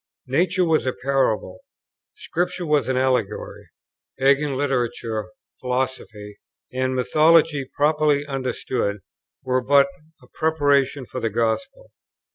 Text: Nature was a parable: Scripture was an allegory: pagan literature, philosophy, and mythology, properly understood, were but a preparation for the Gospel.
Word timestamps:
Nature 0.25 0.65
was 0.65 0.87
a 0.87 0.93
parable: 1.03 1.59
Scripture 2.15 2.65
was 2.65 2.89
an 2.89 2.97
allegory: 2.97 3.69
pagan 4.17 4.57
literature, 4.57 5.29
philosophy, 5.59 6.39
and 6.73 6.95
mythology, 6.95 7.65
properly 7.77 8.25
understood, 8.25 9.01
were 9.43 9.61
but 9.61 9.87
a 10.23 10.25
preparation 10.33 11.05
for 11.05 11.19
the 11.19 11.29
Gospel. 11.29 11.91